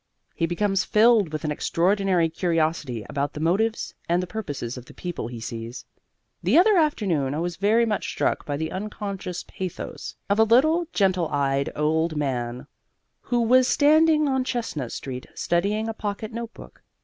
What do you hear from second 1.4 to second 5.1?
an extraordinary curiosity about the motives and purposes of the